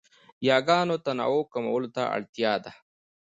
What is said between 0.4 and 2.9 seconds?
یاګانو تنوع کمولو ته اړتیا ده.